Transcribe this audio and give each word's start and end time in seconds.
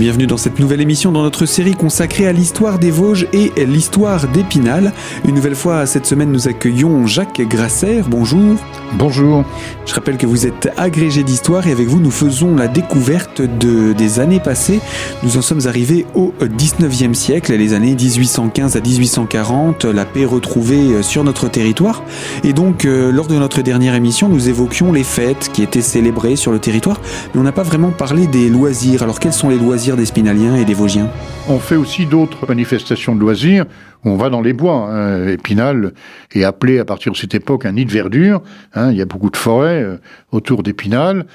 bienvenue 0.00 0.26
dans 0.26 0.38
cette 0.38 0.58
nouvelle 0.58 0.80
émission 0.80 1.12
dans 1.12 1.22
notre 1.22 1.44
série 1.44 1.74
consacrée 1.74 2.26
à 2.26 2.32
l'histoire 2.32 2.78
des 2.78 2.90
Vosges 2.90 3.26
et 3.34 3.52
l'histoire 3.66 4.28
d'Épinal. 4.28 4.94
Une 5.28 5.34
nouvelle 5.34 5.54
fois, 5.54 5.84
cette 5.84 6.06
semaine, 6.06 6.32
nous 6.32 6.48
accueillons 6.48 7.06
Jacques 7.06 7.42
Grasser. 7.42 8.00
Bonjour. 8.08 8.56
Bonjour. 8.94 9.44
Je 9.84 9.94
rappelle 9.94 10.16
que 10.16 10.26
vous 10.26 10.46
êtes 10.46 10.70
agrégé 10.78 11.22
d'histoire 11.22 11.66
et 11.66 11.72
avec 11.72 11.86
vous, 11.86 12.00
nous 12.00 12.10
faisons 12.10 12.56
la 12.56 12.66
découverte 12.66 13.42
de, 13.42 13.92
des 13.92 14.20
années 14.20 14.40
passées. 14.40 14.80
Nous 15.22 15.36
en 15.36 15.42
sommes 15.42 15.66
arrivés 15.66 16.06
au 16.14 16.32
19e 16.40 17.12
siècle, 17.12 17.54
les 17.54 17.74
années 17.74 17.94
1815 17.94 18.76
à 18.76 18.80
1840, 18.80 19.84
la 19.84 20.06
paix 20.06 20.24
retrouvée 20.24 21.02
sur 21.02 21.24
notre 21.24 21.48
territoire. 21.48 22.02
Et 22.42 22.54
donc, 22.54 22.86
euh, 22.86 23.12
lors 23.12 23.26
de 23.26 23.34
notre 23.34 23.60
dernière 23.60 23.94
émission, 23.94 24.30
nous 24.30 24.48
évoquions 24.48 24.92
les 24.92 25.04
fêtes 25.04 25.50
qui 25.52 25.62
étaient 25.62 25.82
célébrées 25.82 26.36
sur 26.36 26.52
le 26.52 26.58
territoire, 26.58 27.00
mais 27.34 27.40
on 27.40 27.44
n'a 27.44 27.52
pas 27.52 27.64
vraiment 27.64 27.90
parlé 27.90 28.26
des 28.26 28.48
loisirs. 28.48 29.02
Alors, 29.02 29.20
quels 29.20 29.34
sont 29.34 29.50
les 29.50 29.58
loisirs 29.58 29.89
des 29.96 30.06
Spinaliens 30.06 30.56
et 30.56 30.64
des 30.64 30.74
Vosgiens 30.74 31.10
On 31.48 31.58
fait 31.58 31.76
aussi 31.76 32.06
d'autres 32.06 32.46
manifestations 32.48 33.14
de 33.14 33.20
loisirs. 33.20 33.64
On 34.04 34.16
va 34.16 34.30
dans 34.30 34.40
les 34.40 34.52
bois. 34.52 34.88
Hein. 34.90 35.28
Épinal 35.28 35.92
est 36.32 36.44
appelé 36.44 36.78
à 36.78 36.84
partir 36.84 37.12
de 37.12 37.16
cette 37.16 37.34
époque 37.34 37.66
un 37.66 37.72
nid 37.72 37.84
de 37.84 37.92
verdure. 37.92 38.42
Hein. 38.74 38.90
Il 38.92 38.98
y 38.98 39.02
a 39.02 39.06
beaucoup 39.06 39.30
de 39.30 39.36
forêts 39.36 39.82
euh, 39.82 39.96
autour 40.32 40.62
d'Épinal 40.62 41.26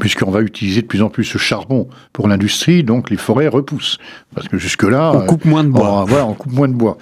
puisqu'on 0.00 0.30
va 0.30 0.42
utiliser 0.42 0.82
de 0.82 0.86
plus 0.86 1.02
en 1.02 1.08
plus 1.08 1.24
ce 1.24 1.38
charbon 1.38 1.88
pour 2.12 2.28
l'industrie, 2.28 2.84
donc 2.84 3.10
les 3.10 3.16
forêts 3.16 3.48
repoussent. 3.48 3.98
Parce 4.34 4.46
que 4.46 4.58
jusque-là... 4.58 5.12
On 5.14 5.26
coupe 5.26 5.44
moins 5.46 5.64
de 5.64 5.70
bois. 5.70 6.02
On, 6.02 6.04
voilà, 6.04 6.26
on 6.26 6.34
coupe 6.34 6.52
moins 6.52 6.68
de 6.68 6.74
bois. 6.74 6.98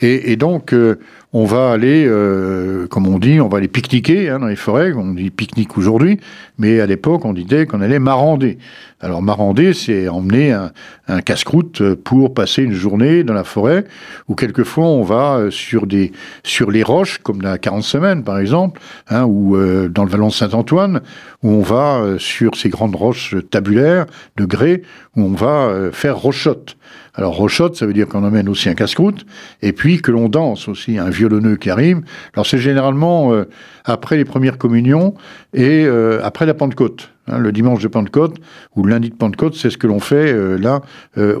Et, 0.00 0.32
et 0.32 0.36
donc, 0.36 0.72
euh, 0.72 0.98
on 1.32 1.44
va 1.44 1.70
aller, 1.70 2.06
euh, 2.08 2.88
comme 2.88 3.06
on 3.06 3.20
dit, 3.20 3.40
on 3.40 3.48
va 3.48 3.58
aller 3.58 3.68
pique-niquer 3.68 4.30
hein, 4.30 4.40
dans 4.40 4.48
les 4.48 4.56
forêts. 4.56 4.92
On 4.92 5.14
dit 5.14 5.30
pique-nique 5.30 5.78
aujourd'hui, 5.78 6.18
mais 6.58 6.80
à 6.80 6.86
l'époque, 6.86 7.24
on 7.24 7.32
disait 7.32 7.66
qu'on 7.66 7.80
allait 7.80 8.00
marander. 8.00 8.58
Alors 9.00 9.22
marander, 9.22 9.72
c'est 9.72 10.08
emmener 10.08 10.52
un, 10.52 11.20
casse-croûte 11.22 11.94
pour 11.94 12.34
passer 12.34 12.62
une 12.62 12.72
journée 12.72 13.24
dans 13.24 13.32
la 13.32 13.44
forêt, 13.44 13.84
ou 14.28 14.34
quelquefois 14.34 14.84
on 14.84 15.02
va 15.02 15.36
euh, 15.36 15.50
sur 15.50 15.86
des 15.86 16.12
sur 16.44 16.70
les 16.70 16.82
roches, 16.82 17.18
comme 17.18 17.42
la 17.42 17.58
40 17.58 17.82
semaines 17.82 18.24
par 18.24 18.38
exemple, 18.38 18.80
hein, 19.08 19.24
ou 19.24 19.56
euh, 19.56 19.88
dans 19.88 20.04
le 20.04 20.10
vallon 20.10 20.30
Saint-Antoine, 20.30 21.00
où 21.42 21.48
on 21.48 21.62
va 21.62 22.16
sur 22.18 22.56
ces 22.56 22.68
grandes 22.68 22.94
roches 22.94 23.36
tabulaires 23.50 24.06
de 24.36 24.44
grès, 24.44 24.82
où 25.16 25.22
on 25.22 25.32
va 25.32 25.90
faire 25.92 26.18
rochotte. 26.18 26.76
Alors 27.14 27.34
rochotte, 27.34 27.76
ça 27.76 27.86
veut 27.86 27.92
dire 27.92 28.06
qu'on 28.06 28.24
emmène 28.24 28.48
aussi 28.48 28.68
un 28.68 28.74
casse-croûte, 28.74 29.26
et 29.62 29.72
puis 29.72 30.00
que 30.00 30.10
l'on 30.10 30.28
danse 30.28 30.68
aussi, 30.68 30.98
un 30.98 31.10
violonneux 31.20 31.56
qui 31.56 31.70
arrive. 31.70 32.00
Alors 32.34 32.46
c'est 32.46 32.58
généralement 32.58 33.32
euh, 33.32 33.44
après 33.84 34.16
les 34.16 34.24
premières 34.24 34.58
communions 34.58 35.14
et 35.54 35.84
euh, 35.84 36.20
après 36.24 36.46
la 36.46 36.54
Pentecôte. 36.54 37.10
Hein, 37.26 37.38
le 37.38 37.52
dimanche 37.52 37.82
de 37.82 37.88
Pentecôte 37.88 38.36
ou 38.74 38.82
le 38.84 38.90
lundi 38.90 39.10
de 39.10 39.14
Pentecôte, 39.14 39.54
c'est 39.54 39.70
ce 39.70 39.78
que 39.78 39.86
l'on 39.86 40.00
fait 40.00 40.32
euh, 40.32 40.56
là 40.58 40.80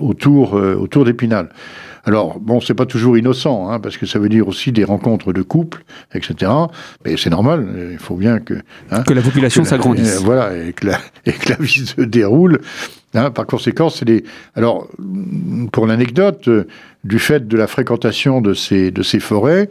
autour, 0.00 0.54
autour 0.54 1.04
d'Épinal. 1.04 1.48
Alors, 2.04 2.40
bon, 2.40 2.60
c'est 2.60 2.74
pas 2.74 2.86
toujours 2.86 3.18
innocent, 3.18 3.68
hein, 3.70 3.78
parce 3.78 3.98
que 3.98 4.06
ça 4.06 4.18
veut 4.18 4.30
dire 4.30 4.48
aussi 4.48 4.72
des 4.72 4.84
rencontres 4.84 5.34
de 5.34 5.42
couples, 5.42 5.84
etc. 6.14 6.50
Mais 7.04 7.16
c'est 7.18 7.28
normal, 7.28 7.68
il 7.92 7.98
faut 7.98 8.16
bien 8.16 8.38
que... 8.40 8.54
hein, 8.90 9.02
Que 9.02 9.12
la 9.12 9.20
population 9.20 9.64
s'agrandisse. 9.64 10.22
voilà, 10.22 10.56
et 10.56 10.72
que, 10.72 10.86
la, 10.86 10.98
et 11.26 11.32
que 11.32 11.50
la 11.50 11.56
vie 11.56 11.86
se 11.86 12.00
déroule. 12.00 12.60
Hein, 13.12 13.30
par 13.32 13.44
conséquent, 13.46 13.90
c'est 13.90 14.04
des. 14.04 14.24
Alors, 14.54 14.88
pour 15.72 15.86
l'anecdote, 15.86 16.48
du 17.04 17.18
fait 17.18 17.46
de 17.46 17.56
la 17.56 17.66
fréquentation 17.66 18.40
de 18.40 18.54
ces, 18.54 19.20
forêts, 19.20 19.68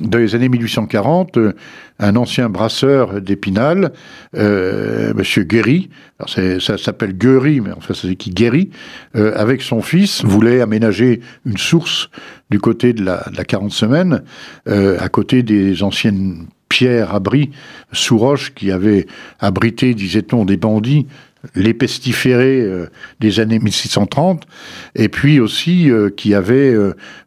dans 0.00 0.18
les 0.18 0.34
années 0.34 0.48
1840, 0.48 1.36
euh, 1.36 1.52
un 1.98 2.16
ancien 2.16 2.48
brasseur 2.48 3.20
d'Épinal, 3.20 3.92
euh, 4.36 5.12
Monsieur 5.14 5.44
Guéry, 5.44 5.90
alors 6.18 6.60
ça 6.60 6.78
s'appelle 6.78 7.12
Guéry, 7.12 7.60
mais 7.60 7.70
enfin 7.76 7.94
c'est 7.94 8.16
qui 8.16 8.30
Guéry, 8.30 8.70
euh, 9.16 9.32
avec 9.36 9.62
son 9.62 9.82
fils, 9.82 10.24
voulait 10.24 10.60
aménager 10.60 11.20
une 11.46 11.58
source 11.58 12.10
du 12.50 12.58
côté 12.58 12.92
de 12.92 13.04
la, 13.04 13.24
de 13.30 13.36
la 13.36 13.44
40 13.44 13.70
semaines, 13.70 14.22
euh, 14.68 14.98
à 15.00 15.08
côté 15.08 15.42
des 15.42 15.82
anciennes 15.82 16.46
pierres 16.68 17.14
abris 17.14 17.50
sous 17.92 18.18
roche 18.18 18.54
qui 18.54 18.70
avaient 18.70 19.06
abrité, 19.40 19.94
disait-on, 19.94 20.44
des 20.44 20.56
bandits 20.56 21.06
les 21.54 21.74
pestiférés 21.74 22.60
euh, 22.60 22.86
des 23.20 23.40
années 23.40 23.58
1630, 23.58 24.44
et 24.94 25.08
puis 25.08 25.40
aussi 25.40 25.90
euh, 25.90 26.08
qui 26.10 26.34
avait 26.34 26.74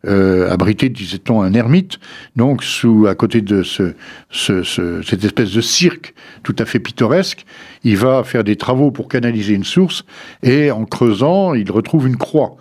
euh, 0.08 0.50
abrité, 0.50 0.90
disait-on, 0.90 1.42
un 1.42 1.54
ermite, 1.54 2.00
donc 2.36 2.64
sous 2.64 3.08
à 3.08 3.16
côté 3.16 3.42
de 3.42 3.62
ce- 3.64 3.94
cette 4.32 5.24
espèce 5.24 5.52
de 5.52 5.62
cirque 5.62 6.14
tout 6.44 6.56
à 6.60 6.66
fait 6.66 6.80
pittoresque, 6.80 7.46
il 7.84 7.98
va 7.98 8.24
faire 8.24 8.44
des 8.44 8.56
travaux 8.56 8.92
pour 8.92 9.08
canaliser 9.08 9.54
une 9.54 9.64
source, 9.64 10.04
et 10.44 10.72
en 10.72 10.86
creusant, 10.86 11.54
il 11.54 11.70
retrouve 11.72 12.08
une 12.08 12.18
croix 12.18 12.56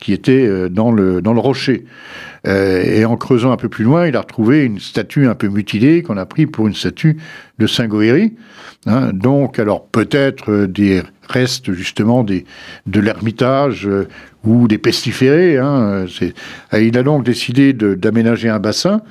qui 0.00 0.12
était 0.12 0.46
euh, 0.46 0.68
dans 0.68 0.90
le, 0.90 1.22
dans 1.22 1.32
le 1.32 1.40
rocher. 1.40 1.84
Euh, 2.46 2.82
et 2.82 3.04
en 3.04 3.16
creusant 3.16 3.52
un 3.52 3.56
peu 3.56 3.68
plus 3.68 3.84
loin, 3.84 4.06
il 4.06 4.16
a 4.16 4.20
retrouvé 4.20 4.64
une 4.64 4.80
statue 4.80 5.26
un 5.26 5.34
peu 5.34 5.48
mutilée 5.48 6.02
qu'on 6.02 6.16
a 6.16 6.26
pris 6.26 6.46
pour 6.46 6.66
une 6.66 6.74
statue 6.74 7.18
de 7.58 7.66
Saint 7.66 7.86
Goëri. 7.86 8.34
Hein, 8.86 9.10
donc, 9.12 9.58
alors 9.58 9.86
peut-être 9.86 10.50
euh, 10.50 10.66
des 10.66 11.02
restes 11.28 11.72
justement 11.72 12.24
des, 12.24 12.46
de 12.86 13.00
l'ermitage 13.00 13.88
ou 14.42 14.66
des 14.66 14.78
pestiférés. 14.78 15.58
Hein, 15.58 16.06
il 16.72 16.98
a 16.98 17.02
donc 17.04 17.24
décidé 17.24 17.72
d'aménager 17.72 18.48
un 18.48 18.58
bassin 18.58 19.02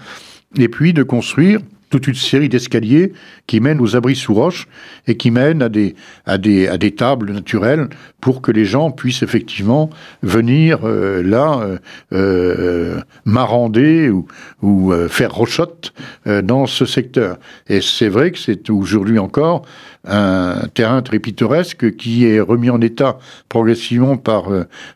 et 0.58 0.68
puis 0.68 0.92
de 0.92 1.04
construire 1.04 1.62
toute 1.90 2.08
une 2.08 2.16
série 2.16 2.50
d'escaliers 2.50 3.14
qui 3.48 3.60
mènent 3.60 3.82
aux 3.82 3.96
abris 3.96 4.16
sous 4.16 4.34
roche 4.34 4.68
et 5.08 5.18
qui 5.18 5.32
mènent 5.32 5.62
à 5.62 5.70
des, 5.70 5.96
à 6.26 6.38
des, 6.38 6.68
à 6.68 6.78
des 6.78 6.92
tables 6.92 7.32
naturelles 7.32 7.90
pour 8.22 8.42
que 8.42 8.52
les 8.52 8.66
gens 8.66 8.92
puissent 8.92 9.24
effectivement 9.24 9.90
venir 10.22 10.80
euh, 10.84 11.24
là 11.24 11.60
euh, 11.62 11.78
euh, 12.14 13.02
marander 13.26 14.10
ou, 14.10 14.92
euh, 14.92 15.08
faire 15.08 15.34
rochotte 15.34 15.94
dans 16.26 16.66
ce 16.66 16.86
secteur. 16.86 17.38
Et 17.68 17.82
c'est 17.82 18.10
vrai 18.10 18.32
que 18.32 18.40
c'est 18.40 18.70
aujourd'hui 18.70 19.20
encore 19.20 19.64
un 20.06 20.68
terrain 20.74 21.02
très 21.02 21.20
pittoresque 21.20 21.96
qui 21.98 22.26
est 22.26 22.40
remis 22.40 22.70
en 22.70 22.82
état 22.82 23.18
progressivement 23.50 24.18
par, 24.18 24.50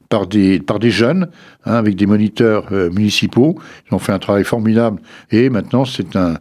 par, 0.10 0.28
des, 0.28 0.60
par 0.60 0.80
des 0.80 0.92
jeunes, 0.92 1.28
hein, 1.66 1.74
avec 1.74 1.96
des 1.96 2.06
moniteurs 2.06 2.72
municipaux. 2.72 3.60
Ils 3.90 3.96
ont 3.96 4.00
fait 4.00 4.14
un 4.14 4.20
travail 4.20 4.44
formidable 4.44 5.02
et 5.32 5.50
maintenant 5.50 5.86
c'est 5.86 6.16
un, 6.16 6.36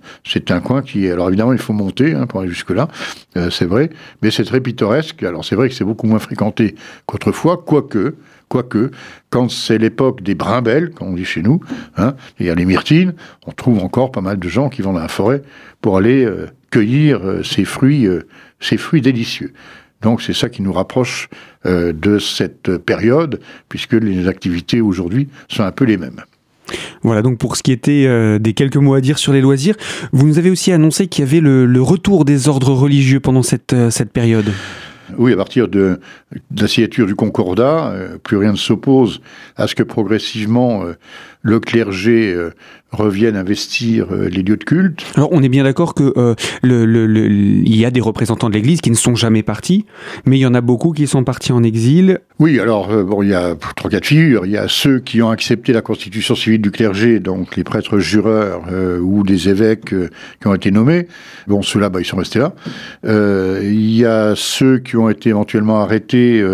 un 0.50 0.60
coin 0.60 0.82
qui 0.82 1.06
est... 1.06 1.10
Alors 1.12 1.28
évidemment 1.28 1.52
il 1.52 1.58
faut 1.58 1.72
monter 1.72 2.14
hein, 2.14 2.26
pour 2.26 2.40
aller 2.40 2.50
jusque-là, 2.50 2.88
euh, 3.36 3.50
c'est 3.50 3.66
vrai, 3.66 3.90
mais 4.22 4.30
c'est 4.30 4.44
très 4.44 4.60
pittoresque. 4.60 5.22
Alors 5.22 5.44
c'est 5.44 5.54
vrai 5.54 5.68
que 5.68 5.74
c'est 5.74 5.84
beaucoup 5.84 6.06
moins 6.06 6.18
fréquenté 6.18 6.74
qu'autrefois, 7.06 7.62
quoique... 7.64 8.16
Quoique, 8.48 8.90
quand 9.30 9.50
c'est 9.50 9.78
l'époque 9.78 10.22
des 10.22 10.34
brimbelles, 10.34 10.90
comme 10.90 11.08
on 11.08 11.14
dit 11.14 11.24
chez 11.24 11.40
nous, 11.40 11.60
hein, 11.96 12.14
y 12.38 12.50
a 12.50 12.54
les 12.54 12.66
myrtines, 12.66 13.14
on 13.46 13.52
trouve 13.52 13.82
encore 13.82 14.12
pas 14.12 14.20
mal 14.20 14.38
de 14.38 14.46
gens 14.46 14.68
qui 14.68 14.82
vont 14.82 14.92
dans 14.92 14.98
la 14.98 15.08
forêt 15.08 15.40
pour 15.80 15.96
aller 15.96 16.26
euh, 16.26 16.48
cueillir 16.70 17.26
euh, 17.26 17.42
ces 17.42 17.64
fruits, 17.64 18.06
ces 18.60 18.76
fruits 18.76 19.00
délicieux. 19.00 19.54
Donc 20.02 20.20
c'est 20.20 20.34
ça 20.34 20.50
qui 20.50 20.60
nous 20.60 20.72
rapproche 20.74 21.30
de 21.64 22.18
cette 22.18 22.76
période, 22.76 23.40
puisque 23.70 23.94
les 23.94 24.28
activités 24.28 24.82
aujourd'hui 24.82 25.28
sont 25.48 25.62
un 25.62 25.72
peu 25.72 25.86
les 25.86 25.96
mêmes. 25.96 26.20
Voilà 27.02 27.22
donc 27.22 27.38
pour 27.38 27.56
ce 27.56 27.62
qui 27.62 27.72
était 27.72 28.04
euh, 28.06 28.38
des 28.38 28.52
quelques 28.52 28.76
mots 28.76 28.94
à 28.94 29.00
dire 29.00 29.18
sur 29.18 29.32
les 29.32 29.40
loisirs. 29.40 29.76
Vous 30.12 30.26
nous 30.26 30.38
avez 30.38 30.50
aussi 30.50 30.72
annoncé 30.72 31.06
qu'il 31.06 31.24
y 31.24 31.28
avait 31.28 31.40
le, 31.40 31.82
retour 31.82 32.24
des 32.24 32.48
ordres 32.48 32.72
religieux 32.72 33.20
pendant 33.20 33.42
cette, 33.42 33.72
euh, 33.72 33.90
cette 33.90 34.12
période. 34.12 34.46
Oui, 35.18 35.32
à 35.32 35.36
partir 35.36 35.68
de, 35.68 36.00
la 36.56 36.68
signature 36.68 37.06
du 37.06 37.14
Concordat, 37.14 37.90
euh, 37.90 38.18
plus 38.18 38.36
rien 38.36 38.52
ne 38.52 38.56
s'oppose 38.56 39.20
à 39.56 39.66
ce 39.66 39.74
que 39.74 39.82
progressivement 39.82 40.84
le 41.42 41.60
clergé 41.60 42.34
euh, 42.92 43.02
revienne 43.02 43.36
investir 43.36 44.06
euh, 44.12 44.28
les 44.28 44.42
lieux 44.42 44.56
de 44.56 44.64
culte. 44.64 45.04
Alors 45.16 45.30
on 45.32 45.42
est 45.42 45.48
bien 45.48 45.64
d'accord 45.64 45.94
que 45.94 46.12
euh, 46.16 46.34
le, 46.62 46.84
le- 46.84 47.06
le- 47.06 47.28
il 47.28 47.76
y 47.76 47.84
a 47.84 47.90
des 47.90 48.00
représentants 48.00 48.48
de 48.48 48.54
l'Église 48.54 48.80
qui 48.80 48.90
ne 48.90 48.96
sont 48.96 49.14
jamais 49.14 49.42
partis, 49.42 49.84
mais 50.26 50.38
il 50.38 50.40
y 50.40 50.46
en 50.46 50.54
a 50.54 50.60
beaucoup 50.60 50.92
qui 50.92 51.06
sont 51.06 51.24
partis 51.24 51.52
en 51.52 51.62
exil. 51.62 52.20
Oui, 52.38 52.58
alors, 52.58 52.90
euh, 52.90 53.04
bon, 53.04 53.22
il 53.22 53.28
y 53.28 53.34
a 53.34 53.54
trois 53.76 53.90
cas 53.90 54.00
de 54.00 54.06
figure. 54.06 54.46
Il 54.46 54.52
y 54.52 54.56
a 54.56 54.66
ceux 54.66 54.98
qui 54.98 55.22
ont 55.22 55.30
accepté 55.30 55.72
la 55.72 55.80
constitution 55.80 56.34
civile 56.34 56.60
du 56.60 56.70
clergé, 56.70 57.20
donc 57.20 57.56
les 57.56 57.64
prêtres 57.64 57.98
jureurs 57.98 58.62
euh, 58.72 58.98
ou 58.98 59.22
des 59.22 59.48
évêques 59.48 59.94
qui 60.40 60.46
ont 60.46 60.54
été 60.54 60.70
nommés. 60.70 61.06
Bon, 61.46 61.62
ceux-là, 61.62 61.88
bah, 61.88 62.00
ils 62.00 62.04
sont 62.04 62.16
restés 62.16 62.40
là. 62.40 62.52
Il 63.04 63.90
y 63.96 64.04
a 64.04 64.34
ceux 64.34 64.78
qui 64.78 64.96
ont 64.96 65.08
été 65.08 65.30
éventuellement 65.30 65.80
arrêtés, 65.80 66.44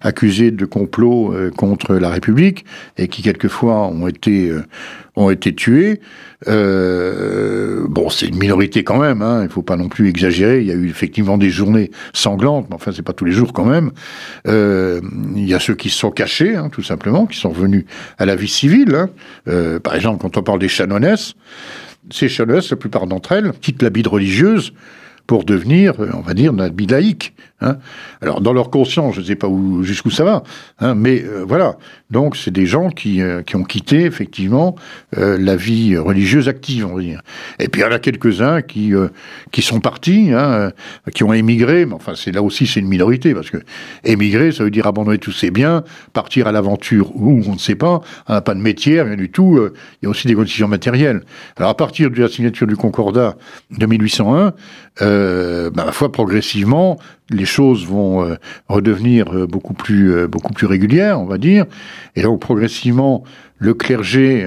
accusés 0.00 0.50
de 0.50 0.64
complot 0.64 1.34
contre 1.56 1.94
la 1.96 2.08
République, 2.08 2.64
et 2.96 3.08
qui 3.08 3.22
quelquefois 3.22 3.86
ont 3.88 4.06
été, 4.06 4.52
ont 5.16 5.30
été 5.30 5.54
tués. 5.54 6.00
Euh, 6.48 7.86
bon, 7.88 8.10
c'est 8.10 8.26
une 8.26 8.38
minorité 8.38 8.84
quand 8.84 8.98
même, 8.98 9.22
hein, 9.22 9.42
il 9.44 9.48
faut 9.48 9.62
pas 9.62 9.76
non 9.76 9.88
plus 9.88 10.08
exagérer. 10.08 10.60
Il 10.60 10.66
y 10.66 10.72
a 10.72 10.74
eu 10.74 10.88
effectivement 10.88 11.38
des 11.38 11.50
journées 11.50 11.90
sanglantes, 12.12 12.66
mais 12.68 12.74
enfin, 12.74 12.92
c'est 12.94 13.02
pas 13.02 13.12
tous 13.12 13.24
les 13.24 13.32
jours 13.32 13.52
quand 13.52 13.64
même. 13.64 13.92
Euh, 14.46 15.00
il 15.36 15.48
y 15.48 15.54
a 15.54 15.60
ceux 15.60 15.74
qui 15.74 15.90
se 15.90 15.98
sont 15.98 16.10
cachés, 16.10 16.56
hein, 16.56 16.68
tout 16.70 16.82
simplement, 16.82 17.26
qui 17.26 17.38
sont 17.38 17.52
venus 17.52 17.84
à 18.18 18.26
la 18.26 18.36
vie 18.36 18.48
civile. 18.48 18.94
hein. 18.94 19.10
Euh, 19.48 19.78
par 19.78 19.94
exemple, 19.94 20.20
quand 20.20 20.36
on 20.36 20.42
parle 20.42 20.58
des 20.58 20.68
chanoinesses, 20.68 21.34
ces 22.10 22.28
chanoinesses, 22.28 22.70
la 22.70 22.76
plupart 22.76 23.06
d'entre 23.06 23.32
elles, 23.32 23.52
quittent 23.60 23.82
l'habit 23.82 24.02
religieuse 24.06 24.72
pour 25.26 25.44
devenir, 25.44 25.94
on 26.12 26.20
va 26.20 26.34
dire, 26.34 26.52
un 26.52 26.70
laïque. 26.90 27.34
Hein. 27.60 27.78
Alors, 28.20 28.40
dans 28.40 28.52
leur 28.52 28.68
conscience, 28.68 29.14
je 29.14 29.20
ne 29.20 29.24
sais 29.26 29.36
pas 29.36 29.48
jusqu'où 29.82 30.10
ça 30.10 30.24
va, 30.24 30.42
hein, 30.80 30.94
mais 30.94 31.24
voilà. 31.46 31.76
Donc, 32.10 32.36
c'est 32.36 32.50
des 32.50 32.66
gens 32.66 32.90
qui, 32.90 33.20
qui, 33.46 33.56
ont 33.56 33.64
quitté, 33.64 34.02
effectivement, 34.02 34.76
la 35.16 35.56
vie 35.56 35.96
religieuse 35.96 36.48
active, 36.48 36.86
on 36.86 36.96
va 36.96 37.02
dire. 37.02 37.22
Et 37.58 37.68
puis, 37.68 37.80
il 37.80 37.84
y 37.84 37.86
en 37.86 37.92
a 37.92 37.98
quelques-uns 37.98 38.62
qui, 38.62 38.92
qui 39.50 39.62
sont 39.62 39.80
partis, 39.80 40.30
hein, 40.32 40.70
qui 41.14 41.24
ont 41.24 41.32
émigré, 41.32 41.86
mais 41.86 41.94
enfin, 41.94 42.12
là 42.32 42.42
aussi, 42.42 42.66
c'est 42.66 42.80
une 42.80 42.88
minorité, 42.88 43.34
parce 43.34 43.50
que 43.50 43.58
émigrer, 44.04 44.52
ça 44.52 44.64
veut 44.64 44.70
dire 44.70 44.86
abandonner 44.86 45.18
tous 45.18 45.32
ses 45.32 45.50
biens, 45.50 45.82
partir 46.12 46.46
à 46.46 46.52
l'aventure 46.52 47.16
où 47.16 47.42
on 47.46 47.54
ne 47.54 47.58
sait 47.58 47.74
pas, 47.74 48.00
pas 48.26 48.54
de 48.54 48.60
métier, 48.60 49.00
rien 49.02 49.16
du 49.16 49.30
tout, 49.30 49.58
il 50.02 50.04
y 50.04 50.06
a 50.06 50.10
aussi 50.10 50.26
des 50.26 50.34
conditions 50.34 50.68
matérielles. 50.68 51.22
Alors, 51.56 51.70
à 51.70 51.76
partir 51.76 52.10
de 52.10 52.20
la 52.20 52.28
signature 52.28 52.66
du 52.66 52.76
Concordat 52.76 53.36
de 53.76 53.86
1801, 53.86 54.52
euh, 55.14 55.70
bah, 55.70 55.90
foi, 55.92 56.10
progressivement, 56.10 56.98
les 57.30 57.44
choses 57.44 57.86
vont 57.86 58.24
euh, 58.24 58.34
redevenir 58.68 59.34
euh, 59.34 59.46
beaucoup 59.46 59.74
plus, 59.74 60.12
euh, 60.12 60.26
beaucoup 60.26 60.52
plus 60.52 60.66
régulières, 60.66 61.20
on 61.20 61.26
va 61.26 61.38
dire. 61.38 61.64
Et 62.16 62.22
donc, 62.22 62.40
progressivement, 62.40 63.24
le 63.58 63.72
clergé, 63.72 64.46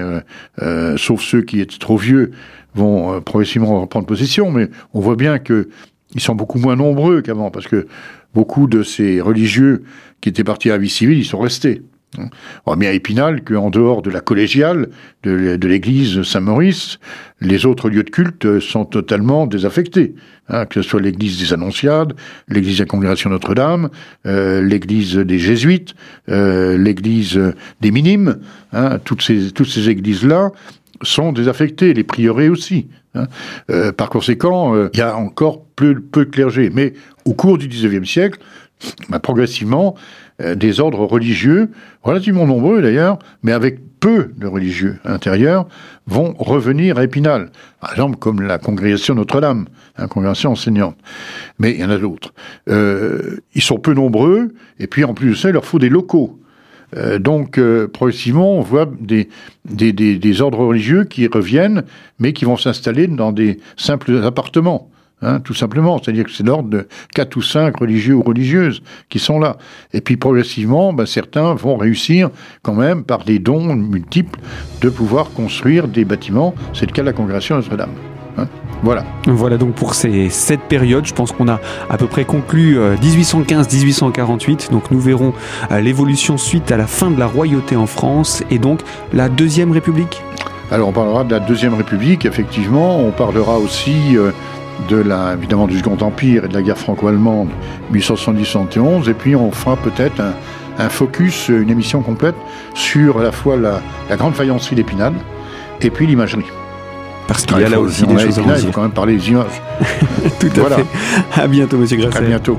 sauf 0.96 1.22
ceux 1.22 1.42
qui 1.42 1.60
étaient 1.60 1.78
trop 1.78 1.96
vieux, 1.96 2.30
vont 2.74 3.20
progressivement 3.22 3.80
reprendre 3.80 4.06
possession. 4.06 4.52
Mais 4.52 4.68
on 4.94 5.00
voit 5.00 5.16
bien 5.16 5.38
que 5.38 5.70
ils 6.14 6.20
sont 6.20 6.34
beaucoup 6.34 6.58
moins 6.58 6.76
nombreux 6.76 7.20
qu'avant, 7.22 7.50
parce 7.50 7.66
que 7.66 7.88
beaucoup 8.34 8.68
de 8.68 8.82
ces 8.82 9.20
religieux 9.20 9.82
qui 10.20 10.28
étaient 10.28 10.44
partis 10.44 10.68
à 10.70 10.74
la 10.74 10.78
vie 10.78 10.88
civile, 10.88 11.18
ils 11.18 11.24
sont 11.24 11.40
restés. 11.40 11.82
On 12.16 12.30
voit 12.64 12.76
bien 12.76 12.90
à 12.90 12.92
Épinal 12.92 13.44
qu'en 13.44 13.68
dehors 13.68 14.00
de 14.00 14.10
la 14.10 14.20
collégiale 14.20 14.88
de, 15.24 15.58
l'église 15.66 16.22
Saint-Maurice, 16.22 16.98
les 17.40 17.66
autres 17.66 17.90
lieux 17.90 18.02
de 18.02 18.10
culte 18.10 18.60
sont 18.60 18.86
totalement 18.86 19.46
désaffectés. 19.46 20.14
Hein, 20.48 20.64
que 20.64 20.80
ce 20.80 20.88
soit 20.88 21.02
l'église 21.02 21.38
des 21.38 21.52
Annonciades, 21.52 22.14
l'église 22.48 22.78
de 22.78 22.84
la 22.84 22.86
Congrégation 22.86 23.28
Notre-Dame, 23.28 23.90
euh, 24.24 24.62
l'église 24.62 25.16
des 25.16 25.38
Jésuites, 25.38 25.94
euh, 26.30 26.78
l'église 26.78 27.38
des 27.82 27.90
Minimes, 27.90 28.38
hein, 28.72 28.98
toutes 29.04 29.20
ces, 29.20 29.52
toutes 29.52 29.68
ces 29.68 29.90
églises-là 29.90 30.52
sont 31.02 31.32
désaffectées, 31.32 31.92
les 31.92 32.04
prieurés 32.04 32.48
aussi. 32.48 32.88
Hein. 33.14 33.26
Euh, 33.70 33.92
par 33.92 34.08
conséquent, 34.08 34.74
il 34.94 34.98
y 34.98 35.02
a 35.02 35.14
encore 35.18 35.66
peu, 35.76 35.94
de 35.94 36.24
clergé. 36.24 36.70
Mais 36.72 36.94
au 37.26 37.34
cours 37.34 37.58
du 37.58 37.68
XIXe 37.68 38.08
siècle, 38.08 38.40
bah, 39.10 39.18
progressivement, 39.18 39.96
euh, 40.40 40.54
des 40.54 40.80
ordres 40.80 41.04
religieux, 41.04 41.70
relativement 42.02 42.46
nombreux 42.46 42.80
d'ailleurs, 42.80 43.18
mais 43.42 43.52
avec 43.52 43.80
peu 43.98 44.30
de 44.36 44.46
religieux 44.46 44.98
intérieurs, 45.04 45.66
vont 46.06 46.32
revenir 46.38 46.98
à 46.98 47.04
Épinal. 47.04 47.50
Par 47.80 47.90
exemple, 47.90 48.16
comme 48.18 48.40
la 48.40 48.58
congrégation 48.58 49.16
Notre-Dame, 49.16 49.66
la 49.98 50.06
congrégation 50.06 50.52
enseignante. 50.52 50.96
Mais 51.58 51.72
il 51.72 51.80
y 51.80 51.84
en 51.84 51.90
a 51.90 51.98
d'autres. 51.98 52.32
Euh, 52.68 53.38
ils 53.54 53.62
sont 53.62 53.78
peu 53.78 53.94
nombreux, 53.94 54.54
et 54.78 54.86
puis 54.86 55.02
en 55.02 55.14
plus 55.14 55.30
de 55.30 55.34
ça, 55.34 55.48
il 55.48 55.52
leur 55.52 55.64
faut 55.64 55.80
des 55.80 55.88
locaux. 55.88 56.38
Euh, 56.96 57.18
donc, 57.18 57.60
progressivement, 57.92 58.58
on 58.58 58.60
voit 58.60 58.88
des, 59.00 60.40
ordres 60.40 60.64
religieux 60.64 61.04
qui 61.04 61.26
reviennent, 61.26 61.82
mais 62.20 62.32
qui 62.32 62.44
vont 62.44 62.56
s'installer 62.56 63.08
dans 63.08 63.32
des 63.32 63.58
simples 63.76 64.22
appartements. 64.24 64.88
Hein, 65.20 65.40
tout 65.40 65.54
simplement. 65.54 65.98
C'est-à-dire 66.00 66.24
que 66.24 66.30
c'est 66.30 66.46
l'ordre 66.46 66.68
de 66.68 66.86
quatre 67.12 67.36
ou 67.36 67.42
cinq 67.42 67.78
religieux 67.78 68.14
ou 68.14 68.22
religieuses 68.22 68.82
qui 69.08 69.18
sont 69.18 69.40
là. 69.40 69.56
Et 69.92 70.00
puis 70.00 70.16
progressivement, 70.16 70.92
ben, 70.92 71.06
certains 71.06 71.54
vont 71.54 71.76
réussir 71.76 72.30
quand 72.62 72.74
même, 72.74 73.02
par 73.02 73.24
des 73.24 73.40
dons 73.40 73.74
multiples, 73.74 74.38
de 74.80 74.88
pouvoir 74.88 75.30
construire 75.30 75.88
des 75.88 76.04
bâtiments. 76.04 76.54
C'est 76.72 76.86
le 76.86 76.92
cas 76.92 77.02
de 77.02 77.06
la 77.06 77.12
congrégation 77.12 77.56
Notre-Dame. 77.56 77.90
Hein. 78.36 78.46
voilà. 78.84 79.04
Voilà 79.26 79.56
donc 79.56 79.74
pour 79.74 79.94
ces, 79.94 80.30
cette 80.30 80.62
période, 80.62 81.04
je 81.04 81.14
pense 81.14 81.32
qu'on 81.32 81.48
a 81.48 81.60
à 81.90 81.96
peu 81.96 82.06
près 82.06 82.24
conclu 82.24 82.78
1815-1848. 82.78 84.68
Euh, 84.68 84.72
donc 84.72 84.92
nous 84.92 85.00
verrons 85.00 85.34
euh, 85.72 85.80
l'évolution 85.80 86.36
suite 86.36 86.70
à 86.70 86.76
la 86.76 86.86
fin 86.86 87.10
de 87.10 87.18
la 87.18 87.26
royauté 87.26 87.74
en 87.74 87.86
France 87.86 88.44
et 88.52 88.60
donc 88.60 88.82
la 89.12 89.28
Deuxième 89.28 89.72
République. 89.72 90.22
Alors 90.70 90.90
on 90.90 90.92
parlera 90.92 91.24
de 91.24 91.32
la 91.32 91.40
Deuxième 91.40 91.74
République, 91.74 92.24
effectivement. 92.24 93.00
On 93.00 93.10
parlera 93.10 93.58
aussi... 93.58 94.16
Euh, 94.16 94.30
de 94.88 94.96
la, 94.96 95.34
évidemment 95.34 95.66
du 95.66 95.78
Second 95.78 95.98
Empire 96.00 96.44
et 96.44 96.48
de 96.48 96.54
la 96.54 96.62
guerre 96.62 96.78
franco-allemande 96.78 97.48
1870-71, 97.92 99.08
et 99.08 99.14
puis 99.14 99.34
on 99.34 99.50
fera 99.50 99.76
peut-être 99.76 100.22
un, 100.78 100.88
focus, 100.88 101.48
une 101.48 101.70
émission 101.70 102.02
complète 102.02 102.36
sur 102.74 103.18
à 103.18 103.22
la 103.22 103.32
fois 103.32 103.56
la, 103.56 103.80
grande 104.16 104.34
faïencerie 104.34 104.76
d'Épinal 104.76 105.12
et 105.80 105.90
puis 105.90 106.06
l'imagerie. 106.06 106.46
Parce 107.26 107.44
qu'il 107.44 107.58
y 107.58 107.64
a 107.64 107.68
là 107.68 107.80
aussi 107.80 108.06
des 108.06 108.18
choses 108.18 108.38
à 108.38 108.42
Il 108.42 108.66
faut 108.66 108.72
quand 108.72 108.82
même 108.82 108.90
parler 108.90 109.16
des 109.16 109.28
images. 109.28 109.60
Tout 110.40 110.46
à 110.46 110.70
fait. 110.70 110.86
À 111.36 111.46
bientôt, 111.46 111.76
Monsieur 111.76 111.98
Grasset. 111.98 112.18
À 112.18 112.22
bientôt. 112.22 112.58